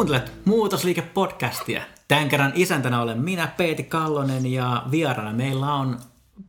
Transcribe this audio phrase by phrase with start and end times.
[0.00, 1.80] Kuuntelet Muutosliike-podcastia.
[2.08, 5.98] Tämän kerran isäntänä olen minä, Peeti Kallonen, ja vieraana meillä on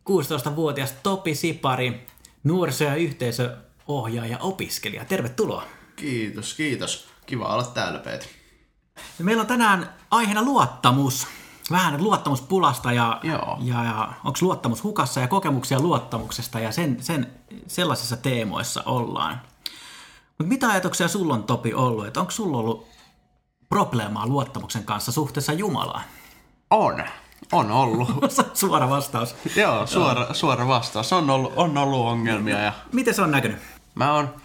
[0.09, 2.07] 16-vuotias Topi Sipari,
[2.43, 5.05] nuoriso- ja yhteisöohjaaja, opiskelija.
[5.05, 5.63] Tervetuloa.
[5.95, 7.07] Kiitos, kiitos.
[7.25, 8.27] Kiva olla täällä, Peeti.
[9.19, 11.27] Ja meillä on tänään aiheena luottamus.
[11.71, 13.57] Vähän luottamuspulasta ja, Joo.
[13.61, 17.27] ja, ja onko luottamus hukassa ja kokemuksia luottamuksesta ja sen, sen
[17.67, 19.41] sellaisissa teemoissa ollaan.
[20.37, 23.00] Mutta mitä ajatuksia sulla on Topi ollut, että onko sulla ollut
[23.71, 26.03] probleemaa luottamuksen kanssa suhteessa Jumalaan?
[26.69, 27.03] On.
[27.51, 28.09] On ollut.
[28.53, 29.35] Suora vastaus.
[29.55, 31.13] Joo, suora, suora vastaus.
[31.13, 32.59] On ollut, on ollut ongelmia.
[32.59, 33.59] Ja Miten se on näkynyt?
[33.95, 34.35] mä oon,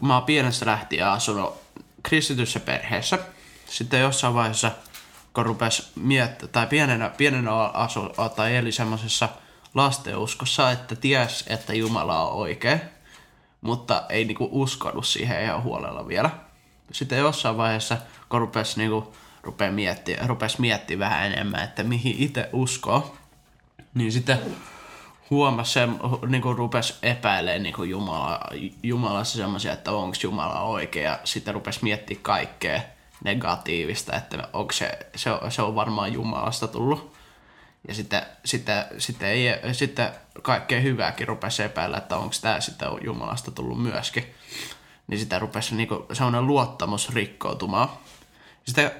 [0.00, 1.54] mä oon pienestä lähtien asunut
[2.02, 3.18] kristityssä perheessä.
[3.66, 4.70] Sitten jossain vaiheessa,
[5.34, 8.00] kun rupes miettimään, tai pienenä, pienenä asu,
[8.36, 9.28] tai eli semmoisessa
[9.74, 12.78] lasteuskossa, että ties, että Jumala on oikea,
[13.60, 16.30] mutta ei niinku uskonut siihen ihan huolella vielä.
[16.94, 17.96] Sitten jossain vaiheessa,
[18.28, 23.16] kun rupes, niinku, rupes miettiä, rupes miettiä vähän enemmän, että mihin itse uskoo,
[23.94, 24.38] niin sitten
[25.30, 25.88] huomasi, se,
[26.42, 28.40] kuin rupesi epäilemään niin kuin Jumala,
[28.82, 31.18] Jumalassa semmoisia, että onko Jumala oikea.
[31.24, 32.80] Sitten rupesi miettimään kaikkea
[33.24, 37.14] negatiivista, että onko se, se, on- se on varmaan Jumalasta tullut.
[37.88, 40.10] Ja sitten, sitten, sitten, ei, sitten
[40.42, 44.34] kaikkea hyvääkin rupesi epäillä, että onko tämä sitten Jumalasta tullut myöskin.
[45.06, 47.88] Niin sitä rupesi niinku semmoinen luottamus rikkoutumaan.
[48.64, 48.90] Sitten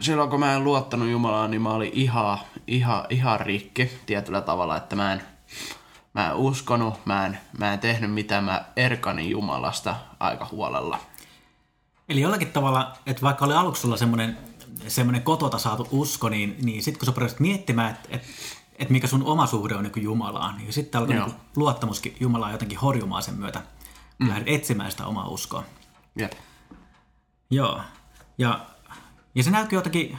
[0.00, 4.76] silloin kun mä en luottanut Jumalaan, niin mä olin ihan, ihan, ihan rikki tietyllä tavalla,
[4.76, 5.22] että mä en,
[6.14, 10.98] mä en uskonut, mä en, mä en tehnyt mitään, mä erkanin Jumalasta aika huolella.
[12.08, 14.38] Eli jollakin tavalla, että vaikka oli aluksi sulla semmoinen,
[14.88, 18.22] semmoinen kotota saatu usko, niin, niin sitten kun sä rupesit miettimään, että et,
[18.78, 22.78] et mikä sun oma suhde on niin Jumalaan, niin sitten alkoi niin luottamuskin Jumalaan jotenkin
[22.78, 23.62] horjumaan sen myötä,
[24.18, 24.28] mm.
[24.28, 25.64] lähdit etsimään sitä omaa uskoa.
[26.16, 26.32] Jep.
[27.50, 27.80] Joo.
[28.38, 28.66] Ja,
[29.34, 30.18] ja se näkyy jotenkin,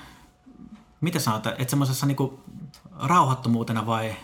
[1.01, 2.43] mitä sanotaan, että semmoisessa niinku
[2.99, 4.15] rauhattomuutena vai...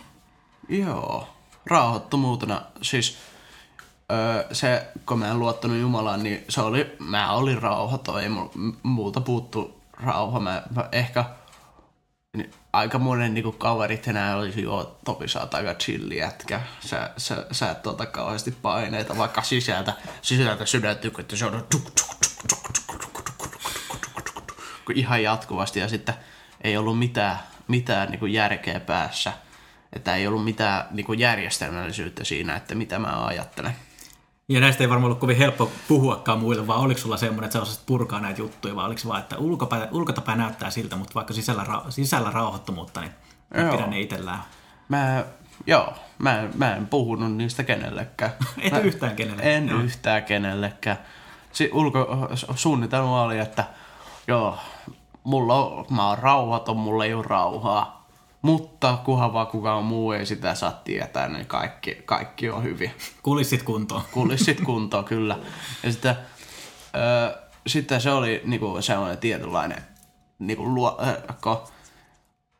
[0.68, 1.28] Joo,
[1.66, 2.62] rauhoittomuutena.
[2.82, 3.18] Siis
[4.12, 8.28] öö, se, kun mä en luottanut Jumalaan, niin se oli, mä olin rauhaton, ei
[8.82, 10.40] muuta puuttu rauha.
[10.40, 11.24] Mä, mä ehkä
[12.72, 16.60] aika monen niinku kaverit enää olisi jo Topi sä oot aika chilli jätkä.
[16.80, 21.82] Sä, sä, sä et ota kauheasti paineita, vaikka sisältä, sisältä sydäntyy, että se on tuk,
[21.90, 24.46] tuk, tuk, tuk, tuk, tuk, tuk, tuk,
[24.84, 26.14] tuk, ihan jatkuvasti ja sitten
[26.60, 29.32] ei ollut mitään, mitään niin järkeä päässä.
[29.92, 33.76] Että ei ollut mitään niin järjestelmällisyyttä siinä, että mitä mä ajattelen.
[34.48, 37.62] Ja näistä ei varmaan ollut kovin helppo puhuakaan muille, vaan oliko sulla semmoinen, että sä
[37.62, 41.34] osasit purkaa näitä juttuja, vai oliko se vaan, että ulkopäin, ulkotapäin näyttää siltä, mutta vaikka
[41.34, 43.12] sisällä, ra- sisällä rauhoittomuutta, niin
[43.54, 43.72] Joo.
[43.72, 44.38] pidän ne itsellään.
[44.88, 45.24] Mä,
[45.66, 48.32] joo, mä, mä en puhunut niistä kenellekään.
[48.62, 49.52] Et mä, yhtään kenellekään.
[49.54, 49.80] En Joo.
[49.80, 50.98] yhtään kenellekään.
[51.52, 53.64] Si, ulko, suunnitelma oli, että
[54.26, 54.58] joo,
[55.24, 57.93] mulla on, mä oon rauhaton, mulla ei ole rauhaa.
[58.44, 62.90] Mutta kunhan vaan kukaan muu ei sitä saa tietää, niin kaikki, kaikki on hyvin.
[63.22, 64.02] Kulissit kuntoon.
[64.12, 65.38] Kulissit kuntoon, kyllä.
[65.82, 66.16] Ja sitten,
[66.96, 69.82] öö, sitten se oli niinku sellainen tietynlainen,
[70.38, 70.98] niinku luo,
[71.40, 71.70] ko,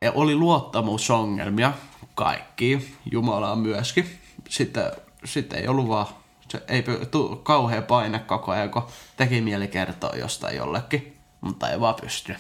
[0.02, 1.72] ja oli luottamusongelmia,
[2.14, 4.18] kaikki, Jumalaan myöskin.
[4.48, 4.92] Sitten,
[5.24, 6.06] sitten ei ollut vaan,
[6.48, 11.70] se ei py- tu, kauhea paine koko ajan, kun teki mieli kertoa jostain jollekin, mutta
[11.70, 12.36] ei vaan pysty.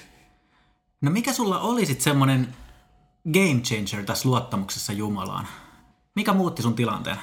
[1.00, 2.48] No mikä sulla oli sitten semmoinen
[3.32, 5.48] game changer tässä luottamuksessa Jumalaan?
[6.14, 7.18] Mikä muutti sun tilanteen?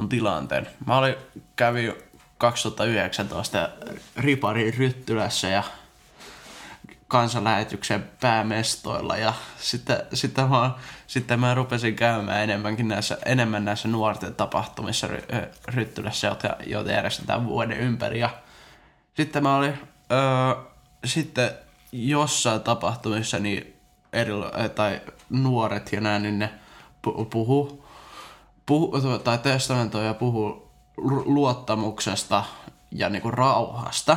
[0.00, 0.66] on tilanteen.
[0.86, 1.14] Mä olin,
[1.56, 1.92] kävin
[2.38, 3.68] 2019
[4.16, 5.62] Riparin Ryttylässä ja
[7.08, 10.70] kansanlähetyksen päämestoilla ja sitten, sitten, mä,
[11.06, 15.22] sitten mä rupesin käymään enemmänkin näissä, enemmän näissä nuorten tapahtumissa ry,
[15.68, 18.30] Ryttylässä, joita, joita järjestetään vuoden ympäri ja
[19.14, 19.78] sitten mä olin
[20.12, 20.64] öö,
[21.04, 21.50] sitten
[21.92, 23.79] jossain tapahtumissa niin
[24.12, 24.32] eri,
[24.74, 25.00] tai
[25.30, 26.50] nuoret ja näin, niin ne
[27.06, 27.84] pu- puhuu
[28.66, 28.92] puhu,
[29.24, 32.44] tai testamentoi ja puhuu lu- luottamuksesta
[32.92, 34.16] ja niinku rauhasta.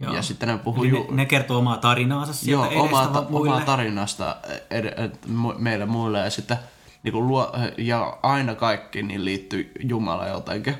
[0.00, 0.14] Joo.
[0.14, 3.60] Ja sitten ne puhuu Eli ne, ne kertoo omaa tarinaansa sieltä joo, omaa, ta- omaa
[3.60, 4.36] tarinasta
[4.70, 5.16] ed- ed-
[5.58, 6.58] meille muille ja sitten
[7.02, 10.74] niinku luo, ja aina kaikki niin liittyy Jumala jotenkin.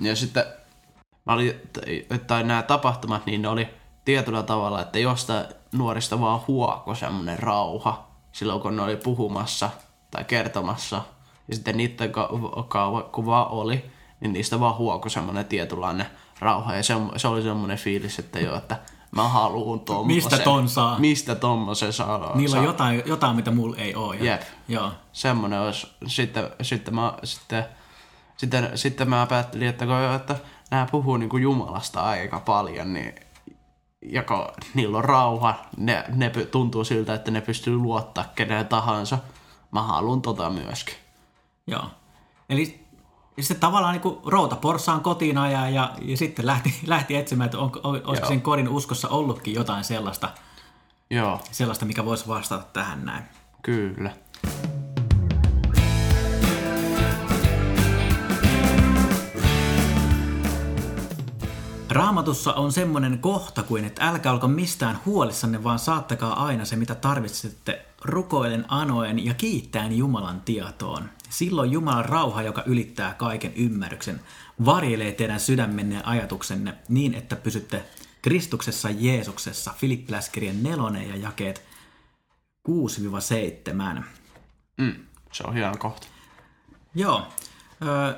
[0.00, 0.44] Ja sitten
[1.26, 1.54] mä olin,
[2.26, 3.68] tai nämä tapahtumat, niin ne oli
[4.08, 9.70] tietyllä tavalla, että jostain nuorista vaan huoko semmoinen rauha silloin, kun ne oli puhumassa
[10.10, 11.02] tai kertomassa.
[11.48, 12.30] Ja sitten niiden ka-
[12.68, 13.90] ka- kun vaan oli,
[14.20, 16.06] niin niistä vaan huoko semmoinen tietynlainen
[16.40, 16.74] rauha.
[16.76, 18.78] Ja se, se oli semmoinen fiilis, että joo, että
[19.10, 20.14] mä haluun tommosen.
[20.14, 20.98] Mistä ton saa?
[20.98, 22.36] Mistä tommosen saa?
[22.36, 22.60] Niillä saa.
[22.60, 24.16] on jotain, jotain, mitä mulla ei ole.
[24.16, 24.42] Ja- Jep.
[24.68, 24.90] Joo.
[25.12, 25.86] Semmoinen olisi.
[26.06, 27.64] Sitten, sitten, mä, sitten,
[28.36, 30.36] sitten, sitten mä päättelin, että, kun, että
[30.70, 33.14] nämä puhuu niin kuin Jumalasta aika paljon, niin
[34.28, 39.18] kun niillä on rauha, ne, ne tuntuu siltä, että ne pystyy luottaa keneen tahansa.
[39.72, 40.94] Mä haluan tota myöskin.
[41.66, 41.84] Joo.
[42.48, 42.88] Eli
[43.40, 47.58] sitten tavallaan niin kuin routa porssaan kotiin ajaa ja, ja sitten lähti, lähti etsimään, että
[47.58, 48.28] on, olisiko Joo.
[48.28, 50.30] sen kodin uskossa ollutkin jotain sellaista,
[51.10, 53.24] Joo, sellaista, mikä voisi vastata tähän näin.
[53.62, 54.10] kyllä.
[61.98, 66.94] Raamatussa on semmoinen kohta kuin, että älkää olko mistään huolissanne, vaan saattakaa aina se, mitä
[66.94, 71.10] tarvitsette, rukoilen, anoen ja kiittäen Jumalan tietoon.
[71.30, 74.20] Silloin Jumalan rauha, joka ylittää kaiken ymmärryksen,
[74.64, 77.84] varjelee teidän sydämenne ja ajatuksenne niin, että pysytte
[78.22, 79.74] Kristuksessa Jeesuksessa.
[79.76, 81.62] Filippiläiskirjan nelonen ja jakeet
[82.68, 84.02] 6-7.
[84.76, 84.94] Mm,
[85.32, 86.06] se on hieno kohta.
[86.94, 87.26] Joo.
[87.82, 88.14] Öö,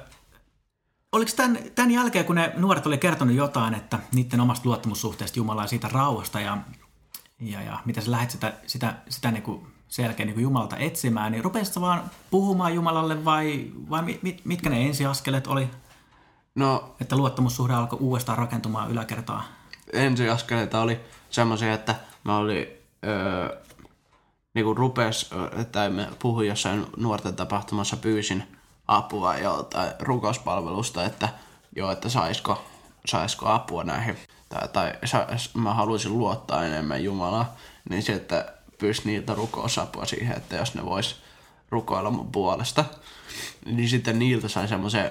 [1.13, 5.67] oliko tämän, tämän jälkeen, kun ne nuoret oli kertonut jotain, että niiden omasta luottamussuhteesta Jumalaa
[5.67, 6.59] siitä rauhasta ja,
[7.41, 11.33] ja, ja mitä sä lähdet sitä, sitä, sitä niin kuin selkeä niin kuin Jumalalta etsimään,
[11.33, 15.69] niin rupesitko vaan puhumaan Jumalalle vai, vai mit, mit, mitkä ne ensiaskeleet oli,
[16.55, 19.45] No, että luottamussuhde alkoi uudestaan rakentumaan yläkertaa?
[19.93, 22.67] ensiaskeleita oli semmoisia, että mä olin
[23.07, 23.59] öö,
[24.55, 28.43] niinku rupes, ö, tai me puhuin jossain nuorten tapahtumassa, pyysin
[28.91, 31.29] apua joltain rukouspalvelusta, että
[31.77, 32.65] joo, että saisiko,
[33.07, 34.17] saisiko apua näihin,
[34.49, 37.57] tai, tai sa, mä haluaisin luottaa enemmän Jumalaa,
[37.91, 41.23] niin se, että pyysi niiltä rukousapua siihen, että jos ne vois
[41.71, 42.85] rukoilla mun puolesta,
[43.65, 45.11] niin sitten niiltä sai semmoisen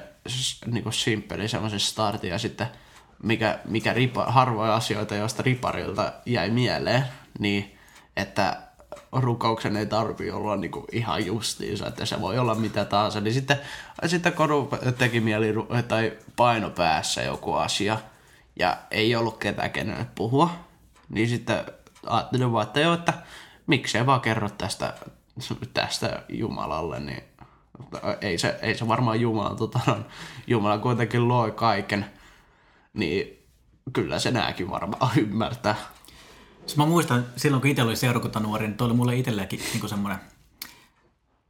[0.65, 2.67] niinku simppeli semmoisen startin ja sitten
[3.23, 7.05] mikä, mikä ripa, harvoja asioita, joista riparilta jäi mieleen,
[7.39, 7.77] niin
[8.17, 8.68] että
[9.11, 13.21] rukouksen ei tarvi olla niinku ihan justiinsa, että se voi olla mitä tahansa.
[13.21, 13.59] Niin sitten,
[14.05, 15.53] sitten rupe- teki mieli
[15.87, 17.97] tai paino päässä joku asia
[18.59, 20.49] ja ei ollut ketään kenelle puhua,
[21.09, 21.65] niin sitten
[22.05, 23.13] ajattelin vaan, että joo, että
[23.67, 24.93] miksei vaan kerro tästä,
[25.73, 27.23] tästä Jumalalle, niin
[28.21, 29.79] ei se, ei se varmaan Jumala, tota,
[30.47, 32.05] Jumala kuitenkin loi kaiken,
[32.93, 33.47] niin
[33.93, 35.75] kyllä se nääkin varmaan ymmärtää.
[36.69, 40.19] Siis mä muistan silloin, kun itse oli seurakuntanuori, niin toi oli mulle itsellekin niin semmoinen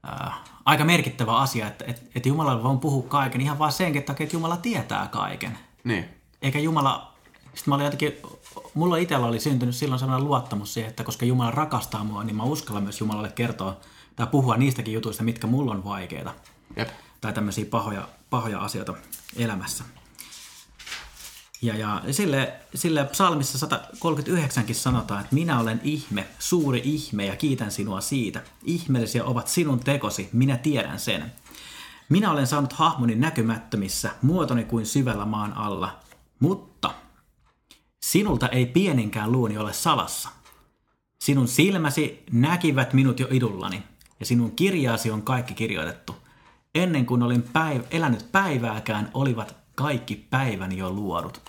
[0.04, 0.34] ää,
[0.66, 4.36] aika merkittävä asia, että et, et Jumalalle voin puhua kaiken ihan vaan senkin takia, että
[4.36, 5.60] Jumala tietää kaiken.
[5.84, 6.06] Niin,
[6.42, 7.14] Eikä Jumala,
[7.44, 8.14] sitten mä olin jotenkin,
[8.74, 12.44] mulla itsellä oli syntynyt silloin sellainen luottamus siihen, että koska Jumala rakastaa mua, niin mä
[12.44, 13.78] uskallan myös Jumalalle kertoa
[14.16, 16.34] tai puhua niistäkin jutuista, mitkä mulla on vaikeita
[16.76, 16.90] jep.
[17.22, 18.94] tai tämmöisiä pahoja, pahoja asioita
[19.36, 19.84] elämässä.
[21.62, 27.72] Ja, ja sille, sille psalmissa 139kin sanotaan, että minä olen ihme, suuri ihme ja kiitän
[27.72, 28.42] sinua siitä.
[28.64, 31.32] Ihmeellisiä ovat sinun tekosi, minä tiedän sen.
[32.10, 36.00] Minä olen saanut hahmoni näkymättömissä, muotoni kuin syvällä maan alla.
[36.40, 36.94] Mutta
[38.02, 40.30] sinulta ei pieninkään luuni ole salassa.
[41.22, 43.84] Sinun silmäsi näkivät minut jo idullani,
[44.20, 46.16] ja sinun kirjaasi on kaikki kirjoitettu.
[46.76, 51.42] Ennen kuin olin päiv- elänyt päivääkään, olivat kaikki päiväni jo luodut.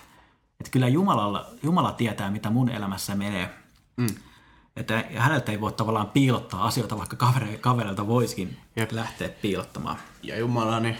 [0.59, 3.49] Että kyllä Jumalalla, Jumala tietää, mitä mun elämässä menee.
[3.97, 4.15] Mm.
[4.75, 8.91] Että häneltä ei voi tavallaan piilottaa asioita, vaikka kavere, kavereilta voisikin Jep.
[8.91, 9.97] lähteä piilottamaan.
[10.23, 10.97] Ja Jumala, niin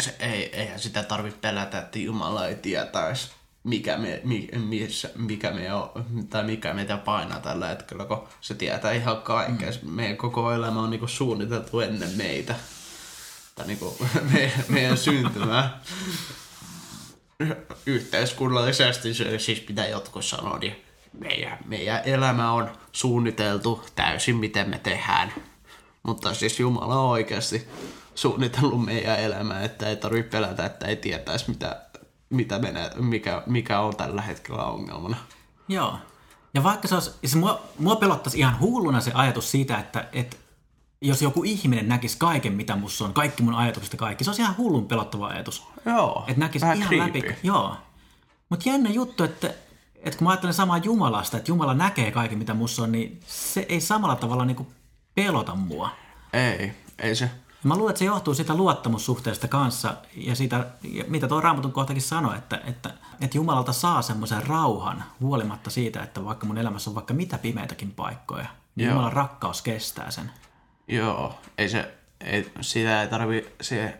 [0.00, 3.30] se ei, eihän sitä tarvitse pelätä, että Jumala ei tietäisi,
[3.64, 5.90] mikä, me, mi, missä, mikä, me on,
[6.30, 9.74] tai mikä meitä painaa tällä hetkellä, kun se tietää ihan kaiken.
[9.82, 9.90] Mm.
[9.90, 12.54] Meidän koko elämä on niinku suunniteltu ennen meitä.
[13.54, 13.96] Tai niinku
[14.32, 15.80] me, meidän syntymää.
[17.86, 20.84] Yhteiskunnallisesti se siis mitä jotkut sanoo, niin
[21.18, 25.32] meidän, meidän elämä on suunniteltu täysin, miten me tehdään.
[26.02, 27.68] Mutta siis Jumala on oikeasti
[28.14, 31.82] suunnitellut meidän elämää, että ei tarvitse pelätä, että ei tietäisi, mitä,
[32.30, 35.16] mitä menee, mikä, mikä on tällä hetkellä ongelmana.
[35.68, 35.98] Joo.
[36.54, 40.36] Ja vaikka se olisi, siis mua, mua pelottaisi ihan hulluna se ajatus siitä, että, että
[41.04, 44.42] jos joku ihminen näkisi kaiken, mitä musta on, kaikki mun ajatukset ja kaikki, se olisi
[44.42, 45.66] ihan hullun pelottava ajatus.
[45.86, 47.18] Joo, Että näkisi ihan creepy.
[47.18, 47.36] läpi.
[47.42, 47.76] Joo.
[48.48, 49.54] Mutta jännä juttu, että,
[49.96, 53.66] että kun mä ajattelen samaa Jumalasta, että Jumala näkee kaiken, mitä musta on, niin se
[53.68, 54.66] ei samalla tavalla niinku
[55.14, 55.90] pelota mua.
[56.32, 57.30] Ei, ei se.
[57.64, 60.66] Mä luulen, että se johtuu siitä luottamussuhteesta kanssa ja siitä,
[61.08, 66.24] mitä tuo Raamatun kohtakin sanoi, että, että, että Jumalalta saa semmoisen rauhan huolimatta siitä, että
[66.24, 68.46] vaikka mun elämässä on vaikka mitä pimeitäkin paikkoja,
[68.76, 68.92] niin Joo.
[68.94, 70.30] Jumalan rakkaus kestää sen.
[70.88, 73.46] Joo, ei se, ei, sitä ei tarvi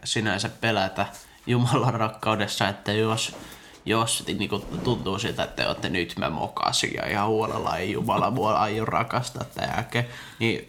[0.05, 1.07] sinänsä pelätä
[1.47, 3.37] Jumalan rakkaudessa, että jos,
[3.85, 8.31] jos niin kuin tuntuu siltä, että olette nyt mä mokasin ja ihan huolella ei Jumala
[8.31, 10.69] mua aio rakastaa tämän jälkeen, niin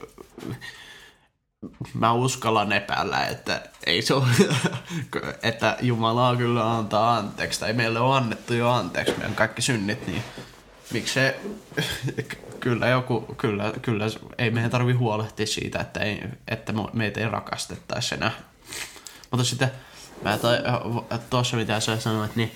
[1.93, 4.27] mä uskallan epäillä, että ei se ole,
[5.43, 10.23] että Jumala kyllä antaa anteeksi, tai meille on annettu jo anteeksi meidän kaikki synnit, niin
[10.91, 11.39] miksi se,
[12.65, 14.05] kyllä joku, kyllä, kyllä,
[14.37, 18.31] ei meidän tarvi huolehtia siitä, että, ei, että meitä ei rakastettaisi enää.
[19.31, 19.71] Mutta sitten,
[20.23, 20.39] mä
[21.29, 22.51] tuossa mitä sä sanoit, niin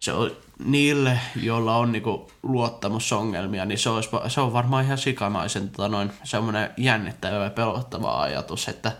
[0.00, 0.30] se on
[0.64, 6.12] niille, joilla on niinku luottamusongelmia, niin se, olisi, se on varmaan ihan sikamaisen tota noin,
[6.24, 8.92] semmoinen jännittävä ja pelottava ajatus, että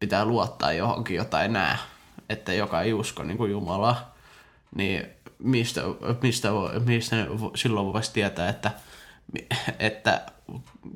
[0.00, 1.78] pitää luottaa johonkin jotain nää,
[2.28, 4.14] että joka ei usko niin kuin Jumalaa,
[4.74, 5.06] niin
[5.38, 5.80] mistä,
[6.22, 6.48] mistä,
[6.84, 7.16] mistä
[7.54, 8.70] silloin voisi tietää, että,
[9.78, 10.26] että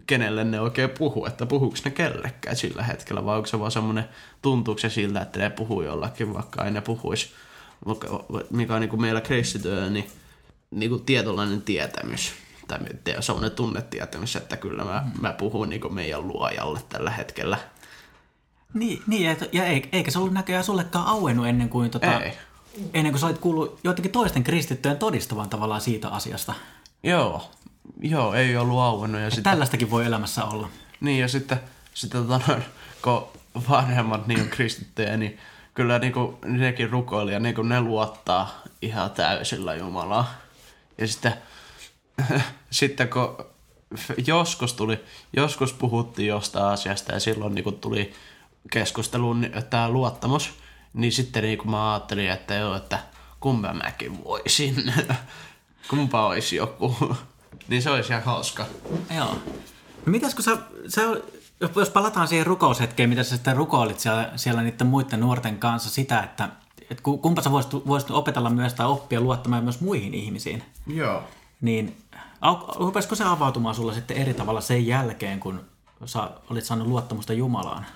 [0.06, 4.08] kenelle ne oikein puhuu, että puhuuko ne kellekään sillä hetkellä, vai onko se vaan semmoinen,
[4.42, 7.30] tuntuuko se siltä, että ne puhuu jollakin, vaikka ei ne puhuisi,
[8.50, 10.10] mikä on niin kuin meillä kristityöllä, niin,
[10.70, 12.32] niin kuin tietynlainen tietämys,
[12.68, 12.78] tai
[13.20, 17.58] semmoinen tunnetietämys, että kyllä mä, mä puhun niin kuin meidän luojalle tällä hetkellä.
[18.74, 22.32] Niin, niin ja eikä se ollut näköjään sullekaan auennut ennen kuin tota, ei
[22.94, 26.54] ennen kuin sä olit kuullut jotenkin toisten kristittyjen todistavan tavallaan siitä asiasta.
[27.02, 27.50] Joo,
[28.00, 29.20] joo, ei ollut auennut.
[29.20, 30.68] Ja sitten, tällaistakin voi elämässä olla.
[31.00, 31.60] Niin, ja sitten,
[31.94, 32.60] sitten tota,
[33.02, 33.26] kun
[33.70, 35.38] vanhemmat niin kristittyjä, niin
[35.74, 40.34] kyllä niin kuin, nekin rukoili ja niin kuin ne luottaa ihan täysillä Jumalaa.
[40.98, 41.34] Ja sitten,
[42.70, 43.36] sitten kun
[44.26, 45.04] joskus tuli,
[45.36, 48.12] joskus puhuttiin jostain asiasta ja silloin niin kuin tuli
[48.70, 50.52] keskusteluun tämä luottamus–
[50.94, 52.98] niin sitten niin kun mä ajattelin, että joo, että
[53.40, 54.92] kumpa mäkin voisin.
[55.90, 57.16] kumpa olisi joku.
[57.68, 58.66] Niin se olisi ihan hauska.
[59.16, 59.38] Joo.
[60.06, 61.02] No mitäs kun sä, sä,
[61.76, 66.22] jos palataan siihen rukoushetkeen, mitä sä sitten rukoilit siellä, siellä niiden muiden nuorten kanssa sitä,
[66.22, 66.48] että,
[66.90, 70.64] että kumpa sä voisit, voisit opetella myös tai oppia luottamaan myös muihin ihmisiin.
[70.86, 71.22] Joo.
[71.60, 71.96] Niin
[72.76, 75.60] rupesiko se avautumaan sulla sitten eri tavalla sen jälkeen, kun
[76.04, 77.86] sä olit saanut luottamusta Jumalaan?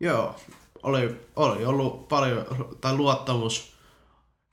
[0.00, 0.36] Joo,
[0.82, 2.44] oli, oli ollut paljon,
[2.80, 3.72] tai luottamus,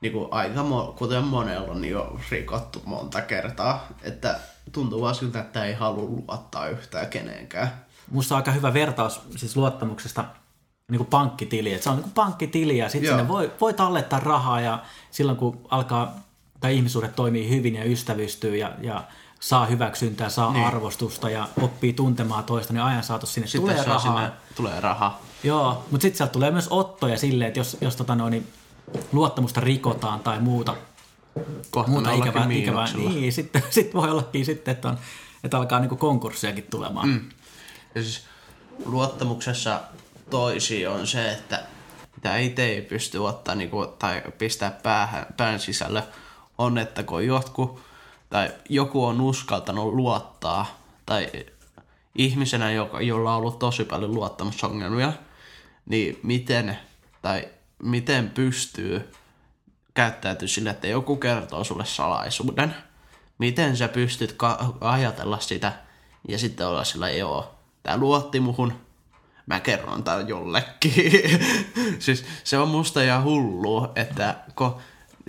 [0.02, 0.64] niin kuin aika
[0.98, 3.88] kuten monella, niin on rikottu monta kertaa.
[4.02, 4.40] Että
[4.74, 7.74] tuntuu vaan siltä, että ei halua luottaa yhtään kenenkään.
[8.12, 10.26] Musta on aika hyvä vertaus siis luottamuksesta
[10.92, 11.74] niin kuin pankkitili.
[11.74, 14.80] Että se on niin kuin pankkitili ja sitten sinne voi, voi tallettaa rahaa ja
[15.12, 16.16] silloin kun alkaa
[16.60, 19.04] tai ihmisuudet toimii hyvin ja ystävystyy ja, ja
[19.40, 20.66] saa hyväksyntää, saa niin.
[20.66, 24.00] arvostusta ja oppii tuntemaan toista, niin ajan saatossa sinne Sitten tulee rahaa.
[24.00, 25.22] Sinne tulee rahaa.
[25.44, 28.48] Joo, mutta sitten sieltä tulee myös ottoja silleen, että jos, jos tota noin, niin
[29.12, 30.76] luottamusta rikotaan tai muuta,
[31.72, 34.98] Kohta muuta ikävää, ikävää, niin sitten sit voi ollakin sitten, että, on,
[35.44, 37.08] että alkaa niinku konkurssiakin tulemaan.
[37.08, 37.30] Mm.
[37.96, 38.26] Ja siis
[38.86, 39.82] luottamuksessa
[40.30, 41.64] toisi on se, että
[42.16, 46.04] mitä itse ei pysty ottaa niinku, tai pistää päähän, pään sisälle,
[46.58, 47.80] on, että kun jotkut
[48.34, 51.30] tai joku on uskaltanut luottaa, tai
[52.16, 55.14] ihmisenä, joka, jolla on ollut tosi paljon luottamusongelmia,
[55.86, 56.80] niin miten,
[57.22, 57.48] tai
[57.84, 59.12] miten pystyy
[59.94, 62.76] käyttäytyä sille, että joku kertoo sulle salaisuuden,
[63.38, 65.74] miten sä pystyt ka- ajatella sitä
[66.28, 68.74] ja sitten olla sillä, joo, tää luotti muhun,
[69.46, 70.94] mä kerron tää jollekin.
[72.00, 74.78] siis se on musta ihan hullu, että kun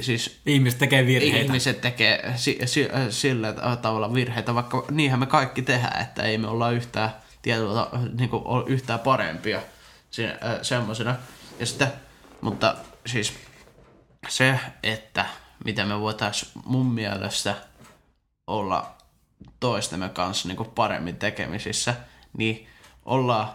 [0.00, 1.38] siis ihmiset tekee virheitä.
[1.38, 3.52] Ihmiset tekee si, si, sillä
[3.83, 7.11] tavalla virheitä, vaikka niinhän me kaikki tehdään, että ei me olla yhtään,
[7.42, 7.87] tietyllä,
[8.18, 9.61] niin kuin, yhtään parempia
[10.11, 11.16] siinä, äh, semmoisena.
[11.59, 11.88] Ja sitten,
[12.40, 13.33] mutta siis
[14.28, 15.26] se, että
[15.64, 17.54] mitä me voitaisiin mun mielestä
[18.47, 18.95] olla
[19.61, 21.95] toistemme kanssa niin kuin paremmin tekemisissä,
[22.37, 22.69] niin
[23.04, 23.49] ollaan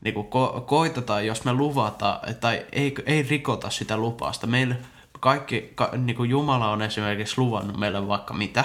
[0.00, 4.46] niin kuin ko- koitetaan, jos me luvataan, tai ei, ei rikota sitä lupausta.
[4.46, 4.76] Meillä
[5.20, 8.64] kaikki, ka, niin kuin Jumala on esimerkiksi luvannut meille vaikka mitä,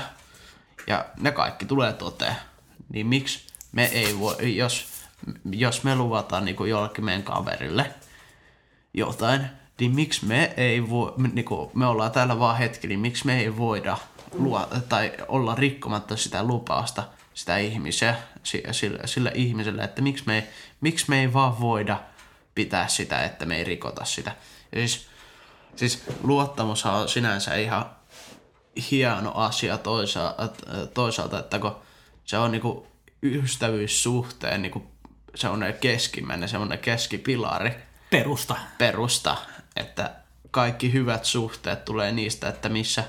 [0.87, 2.35] ja ne kaikki tulee toteen,
[2.93, 4.87] niin miksi me ei voi, jos,
[5.51, 7.93] jos me luvataan niin kuin jollekin meidän kaverille
[8.93, 13.25] jotain, niin miksi me ei voi, niin kuin me ollaan täällä vaan hetki, niin miksi
[13.25, 13.97] me ei voida
[14.33, 18.15] luo, tai olla rikkomatta sitä lupausta sitä ihmisiä,
[18.71, 20.43] sille, sille ihmiselle, että miksi me, ei,
[20.81, 21.99] miksi me ei vaan voida
[22.55, 24.31] pitää sitä, että me ei rikota sitä.
[24.71, 25.09] Ja siis
[25.79, 27.85] Siis luottamus on sinänsä ihan
[28.91, 30.49] hieno asia toisaalta,
[30.93, 31.75] toisaalta että kun
[32.25, 32.87] se on niinku
[33.23, 34.91] ystävyyssuhteen niinku
[35.35, 37.71] semmoinen keskimmäinen, semmoinen keskipilari.
[38.09, 38.55] Perusta.
[38.77, 39.37] Perusta,
[39.75, 40.11] että
[40.51, 43.03] kaikki hyvät suhteet tulee niistä, että missä,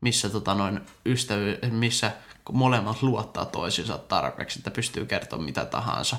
[0.00, 2.12] missä tota noin ystävy, missä
[2.52, 6.16] molemmat luottaa toisiinsa tarpeeksi, että pystyy kertomaan mitä tahansa.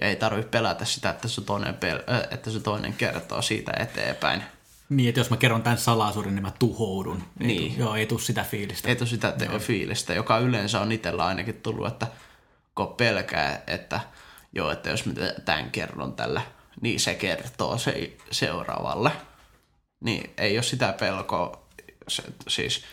[0.00, 4.42] Ja ei tarvitse pelätä sitä, että se toinen, pel- että se toinen kertoo siitä eteenpäin.
[4.88, 7.22] Niin, että jos mä kerron tämän salaisuuden, niin mä tuhoudun.
[7.40, 7.74] Ei niin.
[7.74, 8.88] Tu, joo, ei tule sitä fiilistä.
[8.88, 12.06] Ei tule sitä te- fiilistä, joka yleensä on itsellä ainakin tullut, että
[12.74, 14.00] kun pelkää, että
[14.52, 15.12] joo, että jos mä
[15.44, 16.42] tämän kerron tällä,
[16.80, 19.12] niin se kertoo se seuraavalle.
[20.00, 21.66] Niin ei ole sitä pelkoa,
[22.08, 22.84] se, siis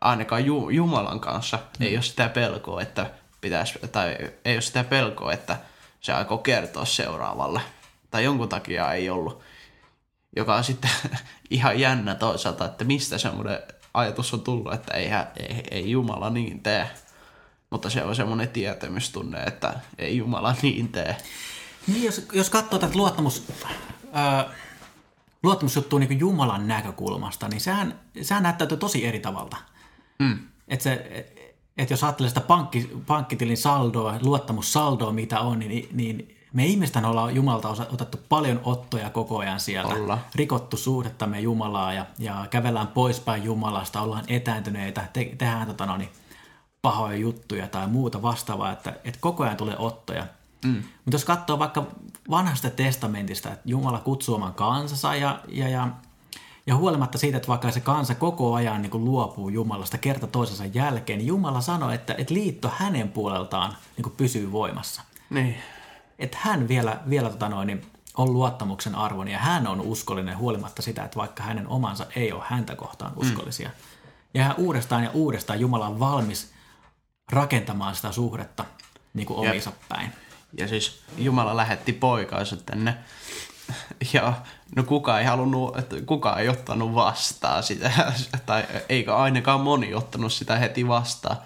[0.00, 1.86] ainakaan Ju- Jumalan kanssa mm.
[1.86, 5.58] ei ole sitä pelkoa, että pitäisi, tai ei ole sitä pelkoa, että
[6.00, 7.60] se aikoo kertoa seuraavalle.
[8.10, 9.42] Tai jonkun takia ei ollut.
[10.36, 10.90] Joka on sitten
[11.50, 13.58] ihan jännä toisaalta, että mistä semmoinen
[13.94, 16.90] ajatus on tullut, että ei, ei, ei Jumala niin tee.
[17.70, 21.16] Mutta se on semmoinen tietämystunne, että ei Jumala niin tee.
[21.88, 23.46] Niin, jos, jos katsoo tätä luottamus,
[24.12, 24.50] ää,
[25.42, 29.56] luottamusjuttua niin Jumalan näkökulmasta, niin sehän, sehän näyttäytyy tosi eri tavalla.
[30.18, 30.38] Mm.
[30.68, 31.24] Että se,
[31.78, 37.34] et jos ajattelee sitä pankki, pankkitilin saldoa, luottamussaldoa, mitä on, niin, niin me ihmisten ollaan
[37.34, 39.94] Jumalta otettu paljon ottoja koko ajan sieltä.
[39.94, 40.18] Olla.
[40.34, 46.10] Rikottu suhdettamme Jumalaa ja, ja kävellään poispäin Jumalasta, ollaan etääntyneitä, te, tehdään tota, no, niin,
[46.82, 50.26] pahoja juttuja tai muuta vastaavaa, että, että koko ajan tulee ottoja.
[50.64, 50.74] Mm.
[50.74, 51.86] Mutta jos katsoo vaikka
[52.30, 55.88] vanhasta testamentista, että Jumala kutsuu oman kansansa ja, ja, ja,
[56.66, 60.64] ja huolimatta siitä, että vaikka se kansa koko ajan niin kuin luopuu Jumalasta kerta toisensa
[60.64, 65.02] jälkeen, niin Jumala sanoi, että, että liitto hänen puoleltaan niin kuin pysyy voimassa.
[65.30, 65.56] Niin.
[66.18, 67.86] Että hän vielä, vielä tota noin, niin
[68.16, 72.42] on luottamuksen arvon ja hän on uskollinen huolimatta sitä, että vaikka hänen omansa ei ole
[72.46, 73.18] häntä kohtaan mm.
[73.18, 73.68] uskollisia.
[73.68, 73.74] Mm.
[74.34, 76.52] Ja hän uudestaan ja uudestaan Jumala on valmis
[77.32, 78.64] rakentamaan sitä suhdetta
[79.14, 80.12] niin kuin omiinsa päin.
[80.52, 82.94] Ja siis Jumala lähetti poikaansa tänne.
[84.12, 84.32] Ja
[84.76, 87.90] no kukaan ei halunnut, että kukaan ei ottanut vastaan sitä,
[88.46, 91.36] tai eikä ainakaan moni ottanut sitä heti vastaan.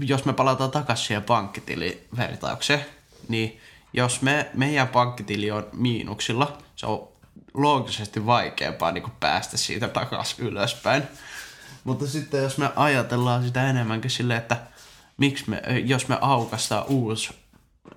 [0.00, 2.86] Jos me palataan takaisin siihen pankkitilivertaukseen,
[3.28, 3.60] niin
[3.92, 7.08] jos me, meidän pankkitili on miinuksilla, se on
[7.54, 11.02] loogisesti vaikeampaa niin päästä siitä takaisin ylöspäin.
[11.84, 14.56] Mutta sitten jos me ajatellaan sitä enemmänkin silleen, että
[15.16, 17.30] miksi me, jos me aukastaa uusi,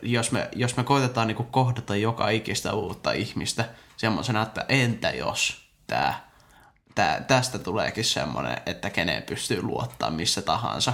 [0.02, 5.68] jos me, jos me koitetaan niin kohdata joka ikistä uutta ihmistä semmoisena, että entä jos
[5.88, 6.14] tämä,
[6.96, 10.94] tää, tästä tuleekin semmoinen, että keneen pystyy luottaa missä tahansa,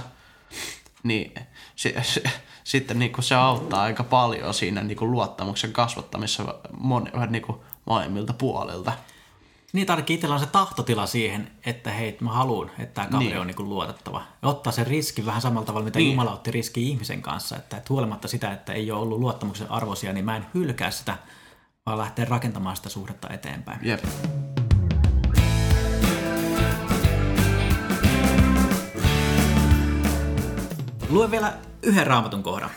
[1.02, 1.34] niin
[1.76, 2.22] se, se,
[2.64, 7.44] sitten niin se auttaa aika paljon siinä niin luottamuksen kasvattamisessa mon, niin
[7.84, 8.92] molemmilta puolilta.
[9.72, 13.40] Niin, tarkki itsellä on se tahtotila siihen, että hei, mä haluan, että tämä kaveri niin.
[13.40, 14.22] on niin luotettava.
[14.42, 16.10] Ja ottaa sen riski vähän samalla tavalla, mitä niin.
[16.10, 17.56] Jumala otti riski ihmisen kanssa.
[17.56, 21.16] Että, että huolimatta sitä, että ei ole ollut luottamuksen arvoisia, niin mä en hylkää sitä,
[21.86, 23.78] vaan lähteä rakentamaan sitä suhdetta eteenpäin.
[23.82, 24.04] Jep.
[31.08, 31.52] Luen vielä
[31.82, 32.70] yhden raamatun kohdan,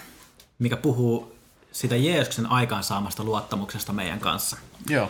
[0.60, 1.36] mikä puhuu
[1.72, 4.58] sitä Jeesuksen aikaansaamasta luottamuksesta meidän kanssa.
[4.90, 5.10] Joo.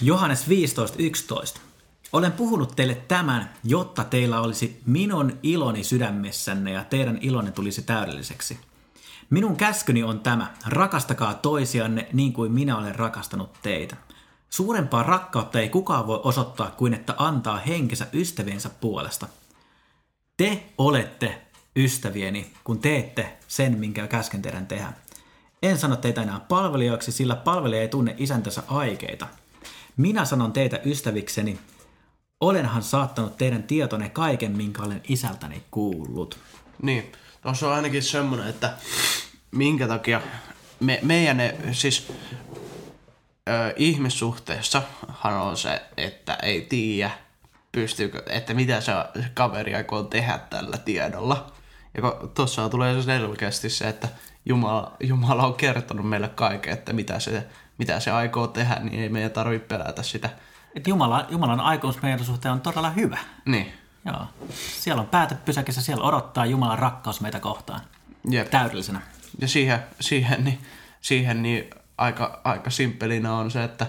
[0.00, 1.58] Johannes 15.11.
[2.12, 8.60] Olen puhunut teille tämän, jotta teillä olisi minun iloni sydämessänne ja teidän ilonne tulisi täydelliseksi.
[9.30, 13.96] Minun käskyni on tämä, rakastakaa toisianne niin kuin minä olen rakastanut teitä.
[14.50, 19.28] Suurempaa rakkautta ei kukaan voi osoittaa kuin että antaa henkensä ystäviensä puolesta.
[20.36, 21.42] Te olette
[21.76, 24.92] ystävieni, kun teette sen, minkä käsken teidän tehdä.
[25.62, 29.26] En sano teitä enää palvelijoiksi, sillä palvelija ei tunne isäntänsä aikeita–
[29.98, 31.58] minä sanon teitä ystävikseni,
[32.40, 36.38] olenhan saattanut teidän tietonne kaiken, minkä olen isältäni kuullut.
[36.82, 38.72] Niin, tuossa on ainakin semmoinen, että
[39.50, 40.20] minkä takia
[40.80, 41.38] me, meidän,
[41.72, 42.12] siis
[43.48, 47.10] ö, ihmissuhteessahan on se, että ei tiedä,
[47.72, 48.92] pystyykö, että mitä se
[49.34, 51.52] kaveri aikoo tehdä tällä tiedolla.
[51.94, 52.02] Ja
[52.34, 54.08] tuossa tulee selkeästi se, että
[54.44, 57.46] Jumala, Jumala on kertonut meille kaiken, että mitä se
[57.78, 60.30] mitä se aikoo tehdä, niin ei meidän tarvitse pelätä sitä.
[60.74, 63.18] Et Jumala, Jumalan aikomus meidän suhteen on todella hyvä.
[63.44, 63.72] Niin.
[64.04, 64.26] Joo.
[64.80, 67.80] Siellä on päätepysäkissä, siellä odottaa Jumalan rakkaus meitä kohtaan.
[68.30, 68.50] Jep.
[68.50, 69.00] Täydellisenä.
[69.40, 70.62] Ja siihen, siihen, niin,
[71.00, 73.86] siihen niin aika, aika simppelinä on se, että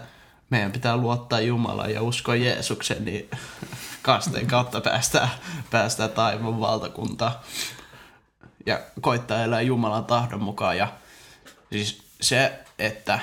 [0.49, 3.29] meidän pitää luottaa Jumalaan ja uskoa Jeesuksen, niin
[4.01, 5.29] kasteen kautta päästään,
[5.71, 7.31] päästään taivon valtakuntaan.
[8.65, 10.77] Ja koittaa elää Jumalan tahdon mukaan.
[10.77, 10.87] Ja
[11.71, 13.19] siis se, että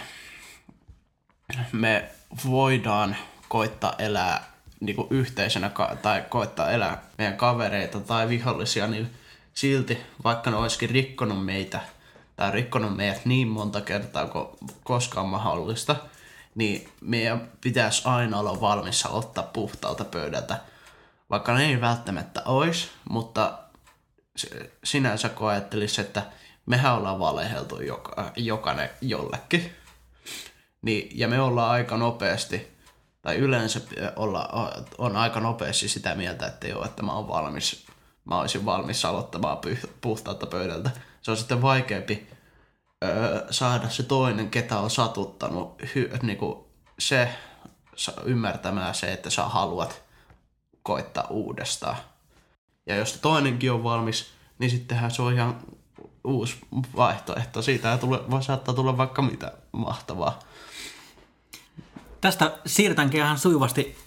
[1.73, 2.09] me
[2.47, 3.17] voidaan
[3.49, 5.71] koittaa elää niin kuin yhteisönä
[6.03, 9.11] tai koittaa elää meidän kavereita tai vihollisia, niin
[9.55, 11.81] silti, vaikka ne olisikin rikkonut meitä
[12.37, 14.47] tai rikkonut meidät niin monta kertaa kuin
[14.85, 15.97] koskaan mahdollista,
[16.55, 20.61] niin meidän pitäisi aina olla valmis ottaa puhtaalta pöydältä.
[21.31, 23.59] Vaikka ne ei välttämättä olisi, mutta
[24.85, 26.23] sinänsä koettelisi, että
[26.67, 29.73] mehän ollaan valeheltu joka, jokainen jollekin.
[30.83, 32.77] Niin, ja me ollaan aika nopeasti,
[33.23, 33.81] tai yleensä
[34.17, 34.49] olla,
[34.99, 37.87] on aika nopeasti sitä mieltä, että joo, että mä oon valmis,
[38.25, 39.59] mä olisin valmis aloittamaan
[40.01, 40.91] puhtaalta pöydältä.
[41.23, 42.27] Se on sitten vaikeampi
[43.05, 47.29] öö, saada se toinen, ketä on satuttanut, hy, niinku, se
[48.25, 50.03] ymmärtämään se, että sä haluat
[50.83, 51.97] koittaa uudestaan.
[52.87, 55.61] Ja jos toinenkin on valmis, niin sittenhän se on ihan
[56.27, 56.59] uusi
[56.97, 57.63] vaihtoehto.
[57.63, 60.39] Siitä tule, voi saattaa tulla vaikka mitä mahtavaa.
[62.21, 63.99] Tästä siirrytäänkin ihan sujuvasti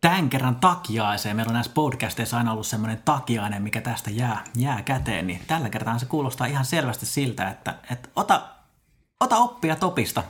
[0.00, 1.36] tämän kerran takiaiseen.
[1.36, 5.26] Meillä on näissä podcasteissa aina ollut semmoinen takiainen, mikä tästä jää, jää käteen.
[5.26, 8.48] Niin tällä kertaa se kuulostaa ihan selvästi siltä, että, että ota,
[9.20, 10.24] ota oppia Topista.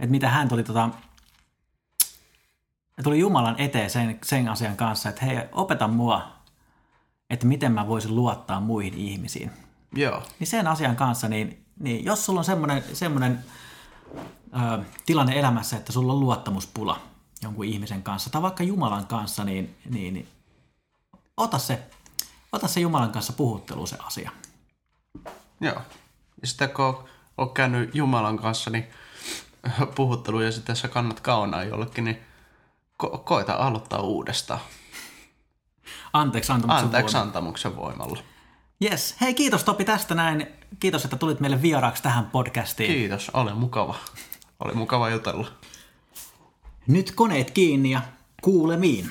[0.00, 0.88] Että mitä hän tuli tota,
[3.02, 6.32] tuli Jumalan eteen sen, sen asian kanssa, että hei, opeta mua,
[7.30, 9.61] että miten mä voisin luottaa muihin ihmisiin.
[9.94, 10.22] Joo.
[10.38, 13.44] Niin sen asian kanssa, niin, niin jos sulla on semmoinen, semmoinen
[14.54, 17.00] ö, tilanne elämässä, että sulla on luottamuspula
[17.42, 20.28] jonkun ihmisen kanssa tai vaikka Jumalan kanssa, niin, niin, niin
[21.36, 21.82] ota, se,
[22.52, 24.30] ota se Jumalan kanssa puhuttelu se asia.
[25.60, 25.80] Joo.
[26.42, 27.04] Ja sitten kun
[27.38, 28.86] on käynyt Jumalan kanssa, niin
[29.96, 32.22] puhuttelu ja sitten sä kannat kaunaa jollekin, niin
[33.04, 34.60] ko- koita aloittaa uudestaan.
[36.12, 38.18] Anteeksi antamuksen Anteeksi antamuksen voimalla.
[38.82, 39.14] Yes.
[39.20, 40.46] Hei, kiitos Topi tästä näin.
[40.80, 42.92] Kiitos, että tulit meille vieraaksi tähän podcastiin.
[42.92, 43.94] Kiitos, oli mukava.
[44.60, 45.48] Oli mukava jutella.
[46.86, 48.00] Nyt koneet kiinni ja
[48.42, 49.10] kuulemiin.